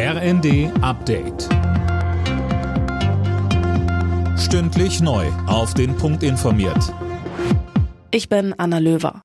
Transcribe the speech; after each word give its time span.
RND 0.00 0.70
Update. 0.80 1.48
Stündlich 4.38 5.00
neu. 5.00 5.26
Auf 5.48 5.74
den 5.74 5.96
Punkt 5.96 6.22
informiert. 6.22 6.94
Ich 8.12 8.28
bin 8.28 8.54
Anna 8.56 8.78
Löwer. 8.78 9.22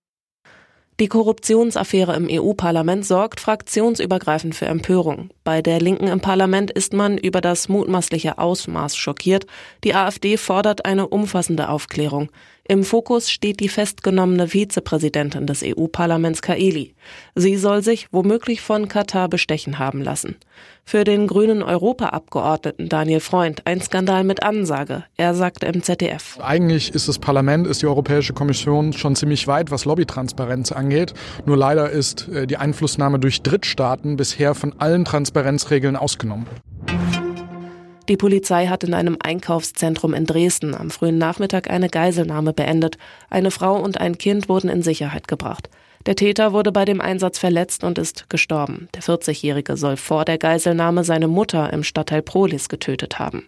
Die 1.00 1.08
Korruptionsaffäre 1.08 2.16
im 2.16 2.28
EU-Parlament 2.28 3.06
sorgt 3.06 3.40
fraktionsübergreifend 3.40 4.56
für 4.56 4.66
Empörung. 4.66 5.30
Bei 5.44 5.62
der 5.62 5.80
Linken 5.80 6.08
im 6.08 6.22
Parlament 6.22 6.72
ist 6.72 6.94
man 6.94 7.20
über 7.20 7.40
das 7.40 7.70
mutmaßliche 7.70 8.40
Ausmaß 8.40 8.96
schockiert. 8.96 9.46
Die 9.84 9.94
AfD 9.94 10.38
fordert 10.38 10.86
eine 10.86 11.08
umfassende 11.08 11.70
Aufklärung. 11.70 12.30
Im 12.66 12.86
Fokus 12.86 13.30
steht 13.30 13.60
die 13.60 13.68
festgenommene 13.68 14.48
Vizepräsidentin 14.48 15.46
des 15.46 15.64
EU-Parlaments 15.66 16.42
Kaeli. 16.42 16.96
Sie 17.36 17.58
soll 17.58 17.84
sich 17.84 18.08
womöglich 18.14 18.62
von 18.62 18.88
Katar 18.88 19.28
bestechen 19.28 19.80
haben 19.80 20.02
lassen. 20.02 20.38
Für 20.86 21.04
den 21.04 21.28
grünen 21.28 21.62
Europaabgeordneten 21.62 22.88
Daniel 22.88 23.20
Freund 23.20 23.64
ein 23.66 23.82
Skandal 23.82 24.24
mit 24.24 24.44
Ansage. 24.44 25.04
Er 25.18 25.34
sagte 25.34 25.66
im 25.66 25.84
ZDF. 25.84 26.40
Eigentlich 26.40 26.96
ist 26.96 27.10
das 27.10 27.20
Parlament, 27.20 27.68
ist 27.68 27.82
die 27.82 27.88
Europäische 27.88 28.32
Kommission 28.32 28.94
schon 28.94 29.18
ziemlich 29.18 29.46
weit, 29.46 29.70
was 29.70 29.84
Lobbytransparenz 29.84 30.72
angeht. 30.72 31.14
Nur 31.46 31.58
leider 31.58 31.90
ist 31.90 32.30
äh, 32.30 32.48
die 32.48 32.56
Einflussnahme 32.56 33.20
durch 33.20 33.42
Drittstaaten 33.42 34.16
bisher 34.16 34.56
von 34.56 34.74
allen 34.80 35.04
Transparenzregeln 35.04 35.98
ausgenommen. 35.98 36.46
Die 38.10 38.18
Polizei 38.18 38.68
hat 38.68 38.84
in 38.84 38.94
einem 38.94 39.18
Einkaufszentrum 39.24 40.14
in 40.14 40.26
Dresden 40.26 40.76
am 40.76 40.90
frühen 40.90 41.18
Nachmittag 41.18 41.70
eine 41.70 41.90
Geiselnahme 41.90 42.52
beendet. 42.52 42.98
Eine 43.30 43.50
Frau 43.50 43.82
und 43.82 44.00
ein 44.00 44.18
Kind 44.18 44.50
wurden 44.50 44.70
in 44.70 44.82
Sicherheit 44.82 45.30
gebracht. 45.30 45.70
Der 46.06 46.18
Täter 46.18 46.52
wurde 46.52 46.74
bei 46.74 46.84
dem 46.84 47.00
Einsatz 47.00 47.40
verletzt 47.40 47.86
und 47.86 47.98
ist 47.98 48.30
gestorben. 48.30 48.90
Der 48.94 49.02
40-Jährige 49.02 49.78
soll 49.78 49.96
vor 49.96 50.26
der 50.26 50.38
Geiselnahme 50.38 51.06
seine 51.06 51.30
Mutter 51.30 51.72
im 51.72 51.84
Stadtteil 51.84 52.22
Prolis 52.22 52.68
getötet 52.68 53.20
haben. 53.20 53.48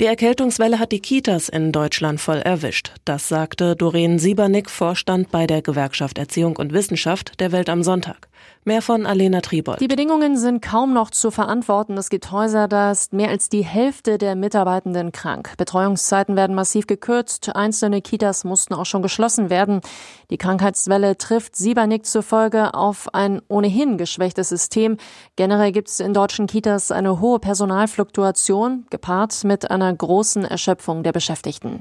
Die 0.00 0.06
Erkältungswelle 0.06 0.78
hat 0.78 0.92
die 0.92 1.00
Kitas 1.00 1.50
in 1.50 1.72
Deutschland 1.72 2.18
voll 2.18 2.38
erwischt. 2.38 2.94
Das 3.04 3.28
sagte 3.28 3.76
Doreen 3.76 4.18
Siebernick, 4.18 4.70
Vorstand 4.70 5.30
bei 5.30 5.46
der 5.46 5.60
Gewerkschaft 5.60 6.16
Erziehung 6.16 6.56
und 6.56 6.72
Wissenschaft 6.72 7.38
der 7.40 7.52
Welt 7.52 7.68
am 7.68 7.82
Sonntag. 7.82 8.29
Mehr 8.64 8.82
von 8.82 9.06
Alena 9.06 9.40
Triebold. 9.40 9.80
Die 9.80 9.88
Bedingungen 9.88 10.36
sind 10.36 10.60
kaum 10.60 10.92
noch 10.92 11.10
zu 11.10 11.30
verantworten. 11.30 11.96
Es 11.96 12.10
gibt 12.10 12.30
Häuser, 12.30 12.68
da 12.68 12.90
ist 12.90 13.14
mehr 13.14 13.30
als 13.30 13.48
die 13.48 13.64
Hälfte 13.64 14.18
der 14.18 14.36
Mitarbeitenden 14.36 15.12
krank. 15.12 15.54
Betreuungszeiten 15.56 16.36
werden 16.36 16.54
massiv 16.54 16.86
gekürzt. 16.86 17.56
Einzelne 17.56 18.02
Kitas 18.02 18.44
mussten 18.44 18.74
auch 18.74 18.84
schon 18.84 19.00
geschlossen 19.00 19.48
werden. 19.48 19.80
Die 20.28 20.36
Krankheitswelle 20.36 21.16
trifft 21.16 21.56
Siebernick 21.56 22.04
zufolge 22.04 22.74
auf 22.74 23.14
ein 23.14 23.40
ohnehin 23.48 23.96
geschwächtes 23.96 24.50
System. 24.50 24.98
Generell 25.36 25.72
gibt 25.72 25.88
es 25.88 26.00
in 26.00 26.12
deutschen 26.12 26.46
Kitas 26.46 26.92
eine 26.92 27.20
hohe 27.20 27.38
Personalfluktuation, 27.38 28.86
gepaart 28.90 29.44
mit 29.44 29.70
einer 29.70 29.92
großen 29.92 30.44
Erschöpfung 30.44 31.02
der 31.02 31.12
Beschäftigten. 31.12 31.80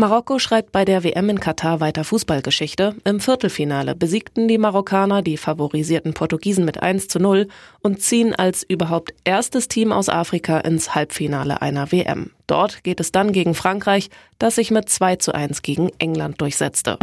Marokko 0.00 0.38
schreibt 0.38 0.72
bei 0.72 0.86
der 0.86 1.04
WM 1.04 1.28
in 1.28 1.40
Katar 1.40 1.80
weiter 1.80 2.04
Fußballgeschichte. 2.04 2.94
Im 3.04 3.20
Viertelfinale 3.20 3.94
besiegten 3.94 4.48
die 4.48 4.56
Marokkaner 4.56 5.20
die 5.20 5.36
favorisierten 5.36 6.14
Portugiesen 6.14 6.64
mit 6.64 6.82
1 6.82 7.08
zu 7.08 7.18
0 7.18 7.48
und 7.82 8.00
ziehen 8.00 8.34
als 8.34 8.62
überhaupt 8.62 9.12
erstes 9.24 9.68
Team 9.68 9.92
aus 9.92 10.08
Afrika 10.08 10.58
ins 10.60 10.94
Halbfinale 10.94 11.60
einer 11.60 11.92
WM. 11.92 12.30
Dort 12.46 12.82
geht 12.82 12.98
es 12.98 13.12
dann 13.12 13.32
gegen 13.32 13.52
Frankreich, 13.52 14.08
das 14.38 14.54
sich 14.54 14.70
mit 14.70 14.88
2 14.88 15.16
zu 15.16 15.34
1 15.34 15.60
gegen 15.60 15.90
England 15.98 16.40
durchsetzte. 16.40 16.98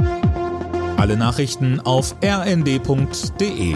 Alle 0.98 1.18
Nachrichten 1.18 1.80
auf 1.80 2.16
rnd.de 2.24 3.76